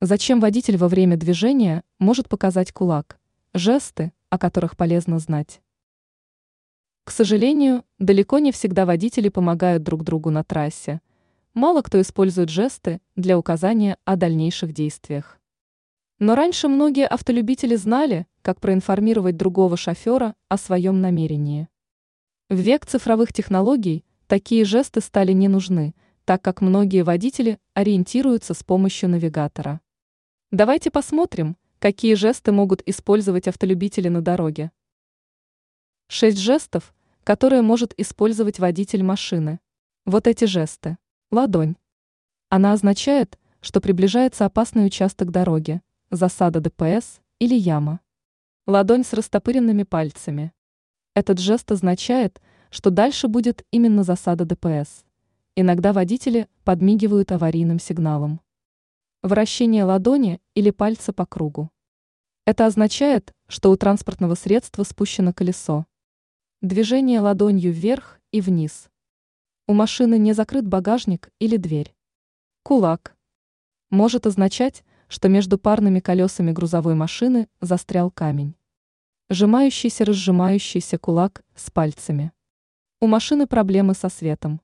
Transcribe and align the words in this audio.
Зачем 0.00 0.38
водитель 0.38 0.76
во 0.76 0.86
время 0.86 1.16
движения 1.16 1.82
может 1.98 2.28
показать 2.28 2.70
кулак? 2.70 3.18
Жесты, 3.52 4.12
о 4.30 4.38
которых 4.38 4.76
полезно 4.76 5.18
знать. 5.18 5.60
К 7.02 7.10
сожалению, 7.10 7.84
далеко 7.98 8.38
не 8.38 8.52
всегда 8.52 8.86
водители 8.86 9.28
помогают 9.28 9.82
друг 9.82 10.04
другу 10.04 10.30
на 10.30 10.44
трассе. 10.44 11.00
Мало 11.52 11.82
кто 11.82 12.00
использует 12.00 12.48
жесты 12.48 13.00
для 13.16 13.36
указания 13.36 13.96
о 14.04 14.14
дальнейших 14.14 14.72
действиях. 14.72 15.40
Но 16.20 16.36
раньше 16.36 16.68
многие 16.68 17.08
автолюбители 17.08 17.74
знали, 17.74 18.28
как 18.42 18.60
проинформировать 18.60 19.36
другого 19.36 19.76
шофера 19.76 20.36
о 20.48 20.58
своем 20.58 21.00
намерении. 21.00 21.66
В 22.48 22.54
век 22.54 22.86
цифровых 22.86 23.32
технологий 23.32 24.04
такие 24.28 24.64
жесты 24.64 25.00
стали 25.00 25.32
не 25.32 25.48
нужны, 25.48 25.96
так 26.24 26.40
как 26.40 26.60
многие 26.60 27.02
водители 27.02 27.58
ориентируются 27.74 28.54
с 28.54 28.62
помощью 28.62 29.08
навигатора. 29.08 29.80
Давайте 30.50 30.90
посмотрим, 30.90 31.58
какие 31.78 32.14
жесты 32.14 32.52
могут 32.52 32.82
использовать 32.88 33.46
автолюбители 33.46 34.08
на 34.08 34.22
дороге. 34.22 34.72
Шесть 36.06 36.38
жестов, 36.38 36.94
которые 37.22 37.60
может 37.60 37.92
использовать 38.00 38.58
водитель 38.58 39.02
машины. 39.02 39.60
Вот 40.06 40.26
эти 40.26 40.46
жесты. 40.46 40.96
Ладонь. 41.30 41.76
Она 42.48 42.72
означает, 42.72 43.38
что 43.60 43.82
приближается 43.82 44.46
опасный 44.46 44.86
участок 44.86 45.30
дороги, 45.32 45.82
засада 46.10 46.60
ДПС 46.60 47.20
или 47.38 47.54
яма. 47.54 48.00
Ладонь 48.66 49.04
с 49.04 49.12
растопыренными 49.12 49.82
пальцами. 49.82 50.54
Этот 51.12 51.40
жест 51.40 51.70
означает, 51.70 52.40
что 52.70 52.88
дальше 52.88 53.28
будет 53.28 53.66
именно 53.70 54.02
засада 54.02 54.46
ДПС. 54.46 55.04
Иногда 55.56 55.92
водители 55.92 56.48
подмигивают 56.64 57.32
аварийным 57.32 57.78
сигналом. 57.78 58.40
Вращение 59.28 59.84
ладони 59.84 60.40
или 60.54 60.70
пальца 60.70 61.12
по 61.12 61.26
кругу. 61.26 61.70
Это 62.46 62.64
означает, 62.64 63.34
что 63.46 63.70
у 63.70 63.76
транспортного 63.76 64.34
средства 64.36 64.84
спущено 64.84 65.34
колесо. 65.34 65.84
Движение 66.62 67.20
ладонью 67.20 67.70
вверх 67.70 68.20
и 68.32 68.40
вниз. 68.40 68.88
У 69.66 69.74
машины 69.74 70.16
не 70.16 70.32
закрыт 70.32 70.66
багажник 70.66 71.30
или 71.40 71.58
дверь. 71.58 71.94
Кулак. 72.62 73.18
Может 73.90 74.26
означать, 74.26 74.82
что 75.08 75.28
между 75.28 75.58
парными 75.58 76.00
колесами 76.00 76.50
грузовой 76.50 76.94
машины 76.94 77.50
застрял 77.60 78.10
камень. 78.10 78.54
Сжимающийся-разжимающийся 79.28 80.96
кулак 80.96 81.44
с 81.54 81.70
пальцами. 81.70 82.32
У 82.98 83.06
машины 83.06 83.46
проблемы 83.46 83.92
со 83.92 84.08
светом. 84.08 84.62